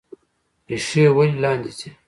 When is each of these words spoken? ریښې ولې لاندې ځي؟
ریښې 0.69 1.03
ولې 1.15 1.37
لاندې 1.43 1.71
ځي؟ 1.77 1.89